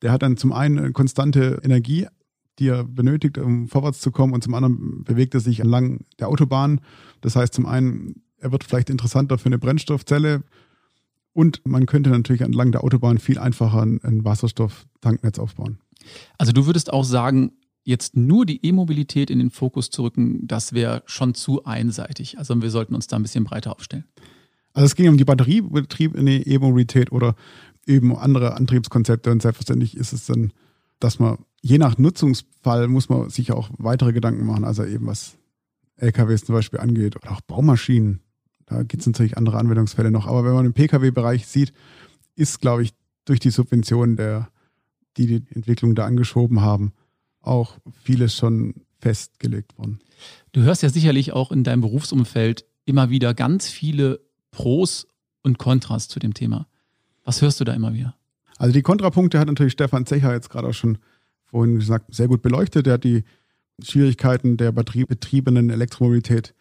[0.01, 2.07] Der hat dann zum einen eine konstante Energie,
[2.59, 6.27] die er benötigt, um vorwärts zu kommen, und zum anderen bewegt er sich entlang der
[6.27, 6.81] Autobahn.
[7.21, 10.43] Das heißt, zum einen, er wird vielleicht interessanter für eine Brennstoffzelle
[11.33, 15.79] und man könnte natürlich entlang der Autobahn viel einfacher ein Wasserstofftanknetz aufbauen.
[16.37, 17.51] Also du würdest auch sagen,
[17.89, 22.37] jetzt nur die E-Mobilität in den Fokus zu rücken, das wäre schon zu einseitig.
[22.37, 24.05] Also wir sollten uns da ein bisschen breiter aufstellen.
[24.73, 27.35] Also es ging um die Batteriebetrieb in der E-Mobilität oder
[27.87, 30.53] eben andere Antriebskonzepte und selbstverständlich ist es dann,
[30.99, 35.37] dass man je nach Nutzungsfall muss man sich auch weitere Gedanken machen, also eben was
[35.97, 38.21] LKWs zum Beispiel angeht oder auch Baumaschinen.
[38.67, 40.27] Da gibt es natürlich andere Anwendungsfälle noch.
[40.27, 41.73] Aber wenn man im Pkw-Bereich sieht,
[42.35, 42.93] ist, glaube ich,
[43.25, 44.49] durch die Subventionen der,
[45.17, 46.93] die die Entwicklung da angeschoben haben,
[47.41, 49.99] auch vieles schon festgelegt worden.
[50.51, 54.19] Du hörst ja sicherlich auch in deinem Berufsumfeld immer wieder ganz viele
[54.51, 55.07] Pros
[55.43, 56.67] und Kontras zu dem Thema.
[57.23, 58.15] Was hörst du da immer wieder?
[58.57, 60.97] Also die Kontrapunkte hat natürlich Stefan Zecher jetzt gerade auch schon
[61.45, 62.87] vorhin gesagt, sehr gut beleuchtet.
[62.87, 63.23] Er hat die
[63.81, 66.53] Schwierigkeiten der batteriebetriebenen Elektromobilität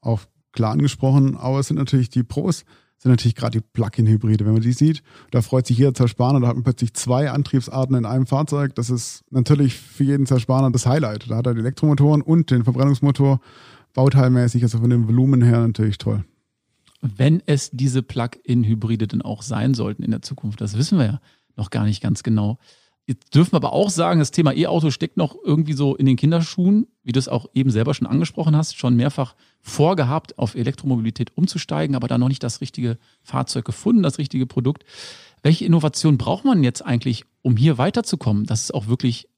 [0.00, 1.36] auch klar angesprochen.
[1.36, 2.64] Aber es sind natürlich die Pros
[3.04, 4.46] sind natürlich gerade die Plug-in-Hybride.
[4.46, 7.94] Wenn man die sieht, da freut sich jeder Zerspaner, da hat man plötzlich zwei Antriebsarten
[7.96, 8.74] in einem Fahrzeug.
[8.76, 11.30] Das ist natürlich für jeden Zerspaner das Highlight.
[11.30, 13.40] Da hat er die Elektromotoren und den Verbrennungsmotor
[13.92, 16.24] bauteilmäßig, also von dem Volumen her natürlich toll.
[17.02, 21.20] Wenn es diese Plug-in-Hybride denn auch sein sollten in der Zukunft, das wissen wir ja
[21.56, 22.58] noch gar nicht ganz genau.
[23.06, 26.16] Jetzt dürfen wir aber auch sagen, das Thema E-Auto steckt noch irgendwie so in den
[26.16, 31.36] Kinderschuhen, wie du es auch eben selber schon angesprochen hast, schon mehrfach vorgehabt, auf Elektromobilität
[31.36, 34.84] umzusteigen, aber da noch nicht das richtige Fahrzeug gefunden, das richtige Produkt.
[35.42, 39.28] Welche Innovation braucht man jetzt eigentlich, um hier weiterzukommen, dass es auch wirklich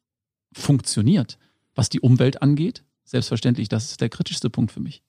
[0.52, 1.36] funktioniert,
[1.74, 2.84] was die Umwelt angeht?
[3.04, 5.02] Selbstverständlich, das ist der kritischste Punkt für mich.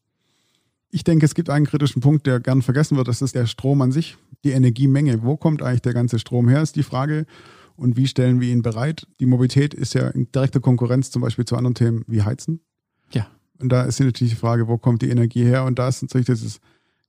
[0.89, 3.07] Ich denke, es gibt einen kritischen Punkt, der gern vergessen wird.
[3.07, 5.21] Das ist der Strom an sich, die Energiemenge.
[5.21, 7.27] Wo kommt eigentlich der ganze Strom her, ist die Frage
[7.77, 9.07] und wie stellen wir ihn bereit?
[9.19, 12.59] Die Mobilität ist ja in direkter Konkurrenz zum Beispiel zu anderen Themen wie Heizen.
[13.13, 13.27] Ja.
[13.59, 15.63] Und da ist natürlich die Frage, wo kommt die Energie her?
[15.63, 16.59] Und da ist natürlich dieses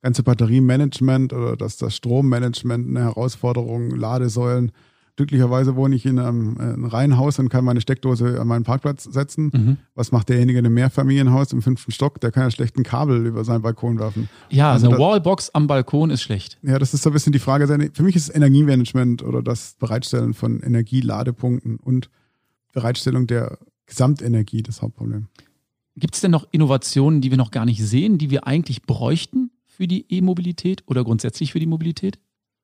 [0.01, 4.71] ganze Batteriemanagement oder das, das Strommanagement eine Herausforderung, Ladesäulen.
[5.19, 9.03] Glücklicherweise wohne ich in einem, äh, einem Reihenhaus und kann meine Steckdose an meinen Parkplatz
[9.03, 9.51] setzen.
[9.53, 9.77] Mhm.
[9.93, 12.21] Was macht derjenige in einem Mehrfamilienhaus im fünften Stock?
[12.21, 14.29] Der kann ja schlecht ein Kabel über seinen Balkon werfen.
[14.49, 16.57] Ja, Also eine da- Wallbox am Balkon ist schlecht.
[16.61, 17.67] Ja, das ist so ein bisschen die Frage.
[17.93, 22.09] Für mich ist Energiemanagement oder das Bereitstellen von Energieladepunkten und
[22.73, 25.27] Bereitstellung der Gesamtenergie das Hauptproblem.
[25.97, 29.51] Gibt es denn noch Innovationen, die wir noch gar nicht sehen, die wir eigentlich bräuchten
[29.65, 32.19] für die E-Mobilität oder grundsätzlich für die Mobilität?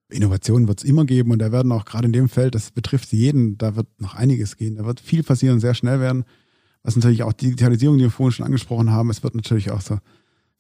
[0.10, 3.12] Innovationen wird es immer geben und da werden auch gerade in dem Feld, das betrifft
[3.12, 4.76] jeden, da wird noch einiges gehen.
[4.76, 6.26] Da wird viel passieren, sehr schnell werden.
[6.84, 9.98] Was natürlich auch Digitalisierung, die wir vorhin schon angesprochen haben, es wird natürlich auch so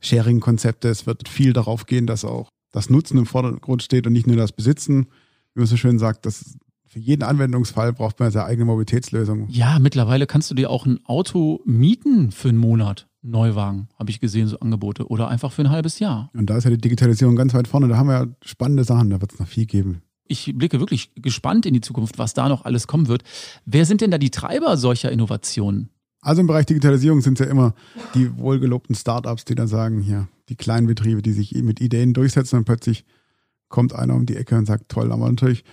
[0.01, 4.27] Sharing-Konzepte, es wird viel darauf gehen, dass auch das Nutzen im Vordergrund steht und nicht
[4.27, 5.07] nur das Besitzen.
[5.53, 9.47] Wie man so schön sagt, dass für jeden Anwendungsfall braucht man seine eigene Mobilitätslösung.
[9.49, 13.07] Ja, mittlerweile kannst du dir auch ein Auto mieten für einen Monat.
[13.25, 15.07] Neuwagen, habe ich gesehen, so Angebote.
[15.07, 16.29] Oder einfach für ein halbes Jahr.
[16.33, 17.87] Und da ist ja die Digitalisierung ganz weit vorne.
[17.87, 20.01] Da haben wir ja spannende Sachen, da wird es noch viel geben.
[20.27, 23.23] Ich blicke wirklich gespannt in die Zukunft, was da noch alles kommen wird.
[23.65, 25.89] Wer sind denn da die Treiber solcher Innovationen?
[26.21, 27.75] Also im Bereich Digitalisierung sind es ja immer
[28.15, 32.57] die wohlgelobten Startups, die dann sagen, hier, die kleinen Betriebe, die sich mit Ideen durchsetzen
[32.57, 33.05] und plötzlich
[33.69, 35.63] kommt einer um die Ecke und sagt, toll, aber natürlich,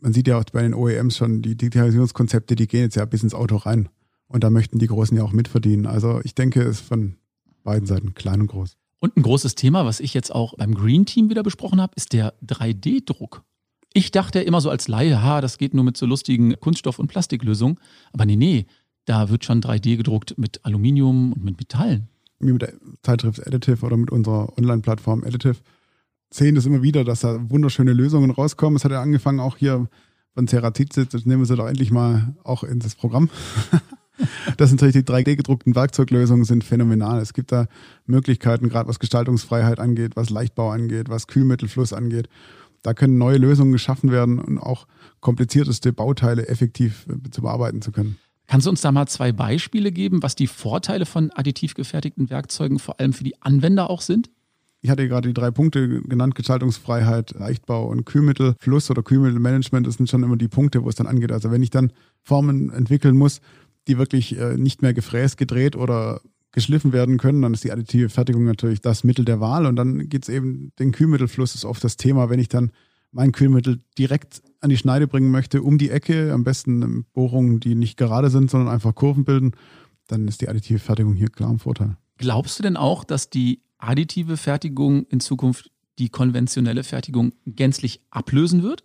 [0.00, 3.22] man sieht ja auch bei den OEMs schon, die Digitalisierungskonzepte, die gehen jetzt ja bis
[3.22, 3.88] ins Auto rein.
[4.28, 5.86] Und da möchten die Großen ja auch mitverdienen.
[5.86, 7.16] Also ich denke, es ist von
[7.62, 8.76] beiden Seiten klein und groß.
[8.98, 12.12] Und ein großes Thema, was ich jetzt auch beim Green Team wieder besprochen habe, ist
[12.12, 13.44] der 3D-Druck.
[13.92, 17.06] Ich dachte immer so als Laie, ha, das geht nur mit so lustigen Kunststoff- und
[17.08, 17.78] Plastiklösungen.
[18.12, 18.66] Aber nee, nee,
[19.04, 22.08] da wird schon 3D gedruckt mit Aluminium und mit Metallen.
[22.40, 25.56] Wie mit der Zeitschrift Additive oder mit unserer Online-Plattform Additive
[26.30, 28.76] sehen das immer wieder, dass da wunderschöne Lösungen rauskommen.
[28.76, 29.88] Es hat ja angefangen auch hier
[30.34, 33.30] von Ceratizid, das nehmen wir sie doch endlich mal auch in das Programm.
[34.56, 37.20] Das sind natürlich die 3D-gedruckten Werkzeuglösungen sind phänomenal.
[37.20, 37.66] Es gibt da
[38.06, 42.28] Möglichkeiten, gerade was Gestaltungsfreiheit angeht, was Leichtbau angeht, was Kühlmittelfluss angeht.
[42.82, 44.86] Da können neue Lösungen geschaffen werden und auch
[45.20, 48.16] komplizierteste Bauteile effektiv äh, zu bearbeiten zu können.
[48.46, 52.78] Kannst du uns da mal zwei Beispiele geben, was die Vorteile von additiv gefertigten Werkzeugen
[52.78, 54.30] vor allem für die Anwender auch sind?
[54.82, 60.08] Ich hatte gerade die drei Punkte genannt, Gestaltungsfreiheit, Leichtbau und Kühlmittelfluss oder Kühlmittelmanagement, das sind
[60.08, 61.32] schon immer die Punkte, wo es dann angeht.
[61.32, 63.40] Also wenn ich dann Formen entwickeln muss,
[63.88, 66.20] die wirklich äh, nicht mehr gefräst, gedreht oder
[66.52, 70.08] geschliffen werden können, dann ist die additive Fertigung natürlich das Mittel der Wahl und dann
[70.08, 72.70] geht es eben, den Kühlmittelfluss ist oft das Thema, wenn ich dann
[73.12, 77.74] mein Kühlmittel direkt an die Schneide bringen möchte, um die Ecke, am besten Bohrungen, die
[77.74, 79.52] nicht gerade sind, sondern einfach Kurven bilden,
[80.06, 81.96] dann ist die additive Fertigung hier klar im Vorteil.
[82.18, 88.62] Glaubst du denn auch, dass die additive Fertigung in Zukunft die konventionelle Fertigung gänzlich ablösen
[88.62, 88.84] wird?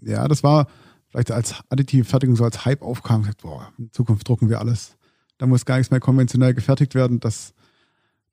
[0.00, 0.68] Ja, das war
[1.10, 4.96] vielleicht als additive Fertigung so als Hype aufkam, gesagt, boah, in Zukunft drucken wir alles.
[5.38, 7.20] Da muss gar nichts mehr konventionell gefertigt werden.
[7.20, 7.54] Das,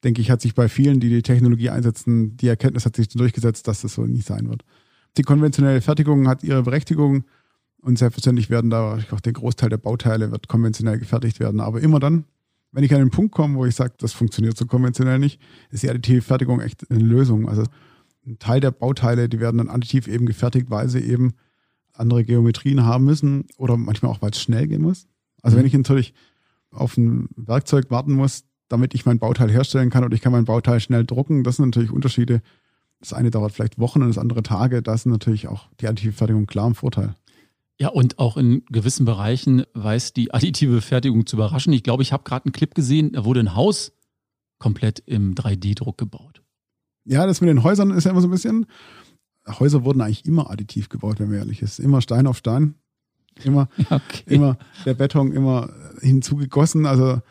[0.03, 3.67] denke ich, hat sich bei vielen, die die Technologie einsetzen, die Erkenntnis hat sich durchgesetzt,
[3.67, 4.63] dass das so nicht sein wird.
[5.17, 7.23] Die konventionelle Fertigung hat ihre Berechtigung
[7.81, 11.59] und selbstverständlich werden da auch der Großteil der Bauteile wird konventionell gefertigt werden.
[11.59, 12.25] Aber immer dann,
[12.71, 15.83] wenn ich an den Punkt komme, wo ich sage, das funktioniert so konventionell nicht, ist
[15.83, 17.47] die additive Fertigung echt eine Lösung.
[17.47, 17.63] Also
[18.25, 21.35] ein Teil der Bauteile, die werden dann additiv eben gefertigt, weil sie eben
[21.97, 25.07] andere Geometrien haben müssen oder manchmal auch, weil es schnell gehen muss.
[25.41, 25.59] Also Mhm.
[25.59, 26.13] wenn ich natürlich
[26.71, 30.45] auf ein Werkzeug warten muss, damit ich mein Bauteil herstellen kann oder ich kann mein
[30.45, 32.41] Bauteil schnell drucken, das sind natürlich Unterschiede.
[32.99, 34.81] Das eine dauert vielleicht Wochen und das andere Tage.
[34.81, 37.15] Da ist natürlich auch die additive Fertigung klar im Vorteil.
[37.79, 41.73] Ja, und auch in gewissen Bereichen weiß die additive Fertigung zu überraschen.
[41.73, 43.91] Ich glaube, ich habe gerade einen Clip gesehen, da wurde ein Haus
[44.59, 46.41] komplett im 3D-Druck gebaut.
[47.03, 48.65] Ja, das mit den Häusern ist ja immer so ein bisschen.
[49.47, 51.79] Häuser wurden eigentlich immer additiv gebaut, wenn man ehrlich ist.
[51.79, 52.75] Immer Stein auf Stein.
[53.43, 54.23] Immer, Okay.
[54.27, 55.69] immer der Beton immer
[56.01, 56.85] hinzugegossen.
[56.85, 57.21] Also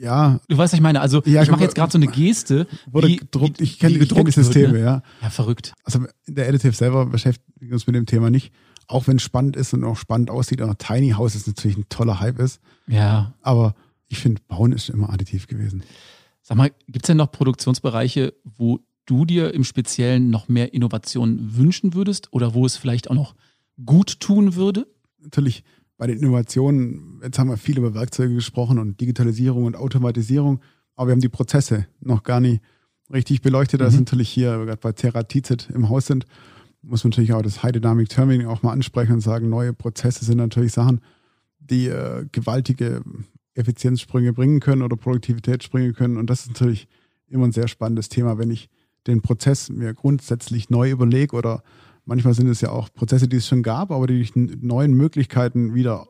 [0.00, 1.00] ja, Du weißt, was ich meine.
[1.00, 2.66] Also Ja, ich mache jetzt gerade so eine Geste.
[2.90, 3.60] wurde wie- gedruckt.
[3.60, 4.80] Ich kenne wie ich kenn die gedruckt wird, Systeme, ne?
[4.80, 5.02] ja.
[5.22, 5.74] Ja, verrückt.
[5.82, 8.52] Also in der Additive selber beschäftigen wir uns mit dem Thema nicht.
[8.86, 11.88] Auch wenn es spannend ist und auch spannend aussieht, auch Tiny House ist natürlich ein
[11.88, 12.60] toller Hype ist.
[12.86, 13.34] Ja.
[13.42, 13.74] Aber
[14.06, 15.82] ich finde, Bauen ist immer additiv gewesen.
[16.42, 21.56] Sag mal, gibt es denn noch Produktionsbereiche, wo du dir im Speziellen noch mehr Innovation
[21.56, 23.34] wünschen würdest oder wo es vielleicht auch noch
[23.84, 24.86] gut tun würde?
[25.20, 25.64] Natürlich
[25.96, 30.60] bei den Innovationen, jetzt haben wir viel über Werkzeuge gesprochen und Digitalisierung und Automatisierung,
[30.94, 32.62] aber wir haben die Prozesse noch gar nicht
[33.12, 33.80] richtig beleuchtet.
[33.80, 33.94] Das Mhm.
[33.94, 36.26] ist natürlich hier, gerade bei Terratizid im Haus sind,
[36.82, 40.24] muss man natürlich auch das High Dynamic Terminaling auch mal ansprechen und sagen, neue Prozesse
[40.24, 41.00] sind natürlich Sachen,
[41.58, 43.02] die äh, gewaltige
[43.54, 46.16] Effizienzsprünge bringen können oder Produktivitätssprünge können.
[46.16, 46.86] Und das ist natürlich
[47.26, 48.68] immer ein sehr spannendes Thema, wenn ich
[49.06, 51.62] den Prozess mir grundsätzlich neu überlege oder
[52.04, 55.74] manchmal sind es ja auch Prozesse, die es schon gab, aber die durch neuen Möglichkeiten
[55.74, 56.08] wieder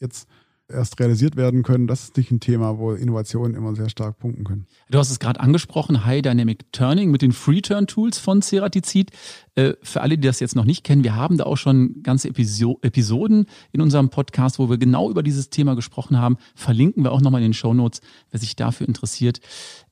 [0.00, 0.28] jetzt
[0.68, 1.86] erst realisiert werden können.
[1.86, 4.66] Das ist nicht ein Thema, wo Innovationen immer sehr stark punkten können.
[4.90, 9.10] Du hast es gerade angesprochen, High Dynamic Turning mit den Free-Turn-Tools von Ceratizid.
[9.56, 12.28] Äh, für alle, die das jetzt noch nicht kennen, wir haben da auch schon ganze
[12.28, 16.38] Episoden in unserem Podcast, wo wir genau über dieses Thema gesprochen haben.
[16.54, 18.00] Verlinken wir auch nochmal in den Show Notes,
[18.30, 19.40] wer sich dafür interessiert.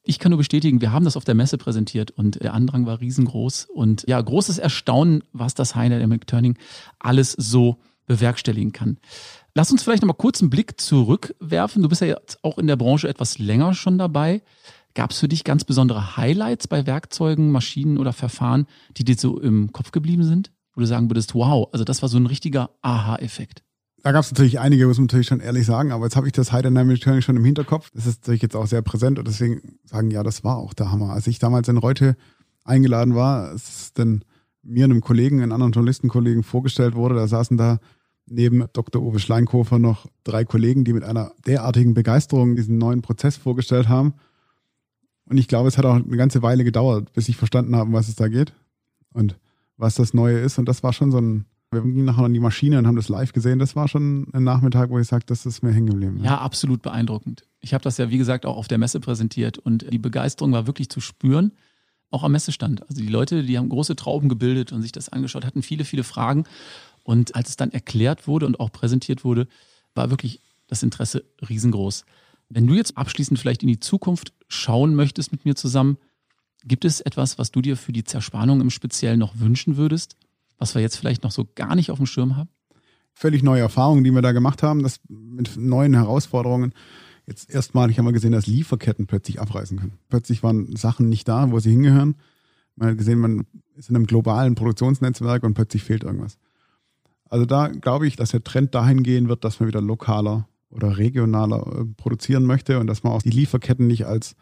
[0.02, 3.00] Ich kann nur bestätigen, wir haben das auf der Messe präsentiert und der Andrang war
[3.00, 6.56] riesengroß und ja, großes Erstaunen, was das High Dynamic Turning
[6.98, 8.98] alles so bewerkstelligen kann.
[9.54, 11.82] Lass uns vielleicht nochmal kurz einen Blick zurückwerfen.
[11.82, 14.42] Du bist ja jetzt auch in der Branche etwas länger schon dabei.
[14.94, 19.38] Gab es für dich ganz besondere Highlights bei Werkzeugen, Maschinen oder Verfahren, die dir so
[19.40, 20.52] im Kopf geblieben sind?
[20.74, 23.62] Wo du sagen würdest, wow, also das war so ein richtiger Aha-Effekt.
[24.02, 26.32] Da gab es natürlich einige, muss man natürlich schon ehrlich sagen, aber jetzt habe ich
[26.32, 27.90] das High Dynamic Turning schon im Hinterkopf.
[27.94, 30.90] Das ist natürlich jetzt auch sehr präsent und deswegen sagen, ja, das war auch der
[30.90, 31.10] Hammer.
[31.10, 32.16] Als ich damals in Reute
[32.64, 34.24] eingeladen war, ist dann
[34.62, 37.78] mir und einem Kollegen, einem anderen Journalistenkollegen vorgestellt wurde, da saßen da
[38.26, 39.02] neben Dr.
[39.02, 44.14] Uwe Schleinkofer noch drei Kollegen, die mit einer derartigen Begeisterung diesen neuen Prozess vorgestellt haben.
[45.26, 48.08] Und ich glaube, es hat auch eine ganze Weile gedauert, bis ich verstanden habe, was
[48.08, 48.52] es da geht
[49.12, 49.38] und
[49.76, 50.58] was das Neue ist.
[50.58, 53.08] Und das war schon so ein, wir gingen nachher an die Maschine und haben das
[53.08, 53.58] live gesehen.
[53.58, 56.20] Das war schon ein Nachmittag, wo ich sage, das ist mir hängen geblieben.
[56.22, 57.44] Ja, absolut beeindruckend.
[57.60, 60.66] Ich habe das ja, wie gesagt, auch auf der Messe präsentiert und die Begeisterung war
[60.66, 61.52] wirklich zu spüren,
[62.10, 62.82] auch am Messestand.
[62.88, 66.04] Also die Leute, die haben große Trauben gebildet und sich das angeschaut, hatten viele, viele
[66.04, 66.44] Fragen.
[67.02, 69.48] Und als es dann erklärt wurde und auch präsentiert wurde,
[69.94, 72.04] war wirklich das Interesse riesengroß.
[72.48, 75.98] Wenn du jetzt abschließend vielleicht in die Zukunft schauen möchtest mit mir zusammen,
[76.64, 80.16] gibt es etwas, was du dir für die Zerspannung im Speziellen noch wünschen würdest,
[80.58, 82.50] was wir jetzt vielleicht noch so gar nicht auf dem Schirm haben?
[83.14, 86.72] Völlig neue Erfahrungen, die wir da gemacht haben, das mit neuen Herausforderungen.
[87.26, 89.98] Jetzt erstmalig haben wir gesehen, dass Lieferketten plötzlich abreißen können.
[90.08, 92.16] Plötzlich waren Sachen nicht da, wo sie hingehören.
[92.76, 96.38] Man hat gesehen, man ist in einem globalen Produktionsnetzwerk und plötzlich fehlt irgendwas.
[97.32, 100.98] Also da glaube ich, dass der Trend dahin gehen wird, dass man wieder lokaler oder
[100.98, 104.36] regionaler äh, produzieren möchte und dass man auch die Lieferketten nicht als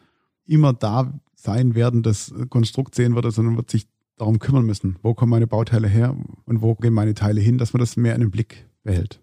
[0.44, 5.31] immer da sein werdendes Konstrukt sehen würde, sondern wird sich darum kümmern müssen, wo kommen
[5.31, 8.33] meine Bauteile her und wo gehen meine Teile hin, dass man das mehr in den
[8.33, 9.20] Blick behält.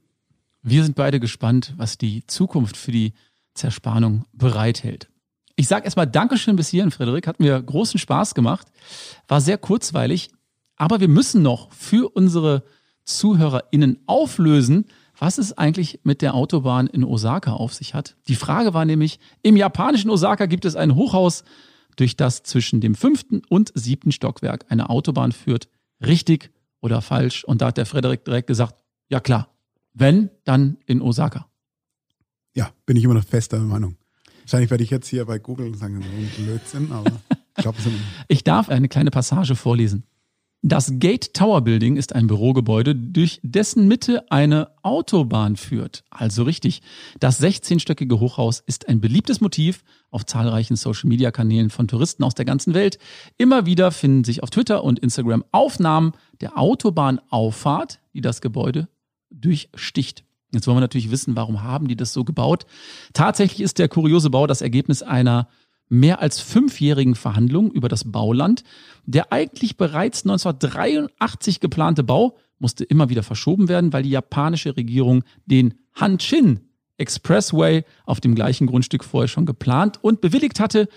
[0.62, 3.12] Wir sind beide gespannt, was die Zukunft für die
[3.54, 5.10] Zerspannung bereithält.
[5.58, 7.28] Ich sage erstmal Dankeschön bis hierhin, Frederik.
[7.28, 8.68] Hat mir großen Spaß gemacht.
[9.28, 10.30] War sehr kurzweilig.
[10.78, 12.64] Aber wir müssen noch für unsere
[13.08, 14.86] ZuhörerInnen auflösen,
[15.18, 18.16] was es eigentlich mit der Autobahn in Osaka auf sich hat.
[18.28, 21.44] Die Frage war nämlich, im japanischen Osaka gibt es ein Hochhaus,
[21.96, 25.68] durch das zwischen dem fünften und siebten Stockwerk eine Autobahn führt.
[26.06, 27.44] Richtig oder falsch?
[27.44, 29.50] Und da hat der Frederik direkt gesagt, ja klar,
[29.94, 31.48] wenn, dann in Osaka.
[32.54, 33.98] Ja, bin ich immer noch fester Meinung.
[34.42, 37.12] Wahrscheinlich werde ich jetzt hier bei Google sagen, so ein Blödsinn, aber
[37.58, 38.02] ich glaube, es ist immer.
[38.28, 40.04] Ich darf eine kleine Passage vorlesen.
[40.64, 46.04] Das Gate Tower Building ist ein Bürogebäude, durch dessen Mitte eine Autobahn führt.
[46.10, 46.82] Also richtig.
[47.20, 52.74] Das 16-stöckige Hochhaus ist ein beliebtes Motiv auf zahlreichen Social-Media-Kanälen von Touristen aus der ganzen
[52.74, 52.98] Welt.
[53.38, 58.88] Immer wieder finden sich auf Twitter und Instagram Aufnahmen der Autobahnauffahrt, die das Gebäude
[59.30, 60.24] durchsticht.
[60.52, 62.66] Jetzt wollen wir natürlich wissen, warum haben die das so gebaut?
[63.14, 65.50] Tatsächlich ist der kuriose Bau das Ergebnis einer
[65.90, 68.64] mehr als fünfjährigen Verhandlungen über das Bauland.
[69.08, 75.24] Der eigentlich bereits 1983 geplante Bau musste immer wieder verschoben werden, weil die japanische Regierung
[75.46, 76.60] den Hanshin
[76.98, 80.90] Expressway auf dem gleichen Grundstück vorher schon geplant und bewilligt hatte.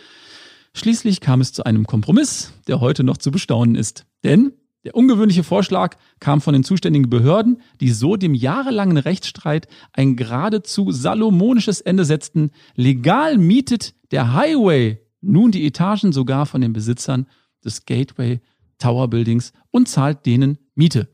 [0.75, 4.07] Schließlich kam es zu einem Kompromiss, der heute noch zu bestaunen ist.
[4.25, 10.17] Denn der ungewöhnliche Vorschlag kam von den zuständigen Behörden, die so dem jahrelangen Rechtsstreit ein
[10.17, 12.51] geradezu salomonisches Ende setzten.
[12.75, 17.27] Legal mietet der Highway nun die Etagen sogar von den Besitzern
[17.65, 18.41] des Gateway
[18.79, 21.09] Tower Buildings und zahlt denen Miete.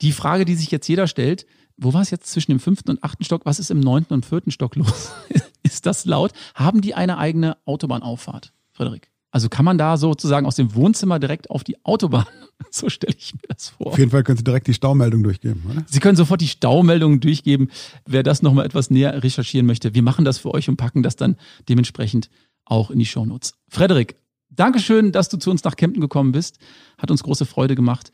[0.00, 3.04] Die Frage, die sich jetzt jeder stellt, wo war es jetzt zwischen dem fünften und
[3.04, 3.44] achten Stock?
[3.44, 5.12] Was ist im neunten und vierten Stock los?
[5.62, 6.32] ist das laut?
[6.54, 9.10] Haben die eine eigene Autobahnauffahrt, Frederik?
[9.30, 12.26] Also kann man da sozusagen aus dem Wohnzimmer direkt auf die Autobahn?
[12.70, 13.88] So stelle ich mir das vor.
[13.88, 15.84] Auf jeden Fall können Sie direkt die Staumeldung durchgeben, oder?
[15.86, 17.70] Sie können sofort die Staumeldung durchgeben.
[18.06, 21.16] Wer das nochmal etwas näher recherchieren möchte, wir machen das für euch und packen das
[21.16, 21.36] dann
[21.68, 22.30] dementsprechend
[22.64, 23.54] auch in die Shownotes.
[23.68, 24.16] Frederik,
[24.56, 26.58] Dankeschön, dass du zu uns nach Kempten gekommen bist.
[26.98, 28.10] Hat uns große Freude gemacht.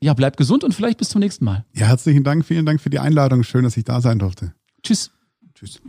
[0.00, 1.64] Ja, bleib gesund und vielleicht bis zum nächsten Mal.
[1.72, 2.44] Ja, herzlichen Dank.
[2.44, 3.42] Vielen Dank für die Einladung.
[3.44, 4.52] Schön, dass ich da sein durfte.
[4.82, 5.10] Tschüss.
[5.54, 5.80] Tschüss.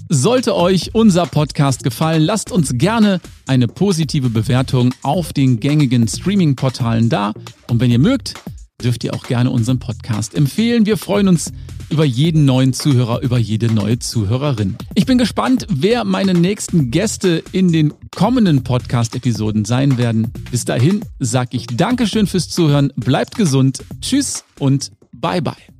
[0.09, 7.07] Sollte euch unser Podcast gefallen, lasst uns gerne eine positive Bewertung auf den gängigen Streaming-Portalen
[7.07, 7.31] da.
[7.69, 8.33] Und wenn ihr mögt,
[8.83, 10.85] dürft ihr auch gerne unseren Podcast empfehlen.
[10.85, 11.53] Wir freuen uns
[11.89, 14.75] über jeden neuen Zuhörer, über jede neue Zuhörerin.
[14.93, 20.31] Ich bin gespannt, wer meine nächsten Gäste in den kommenden Podcast-Episoden sein werden.
[20.51, 25.74] Bis dahin sage ich Dankeschön fürs Zuhören, bleibt gesund, tschüss und bye bye.